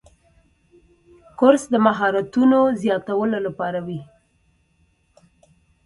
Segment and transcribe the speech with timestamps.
[1.39, 4.01] کورس د مهارتونو زیاتولو لپاره وي.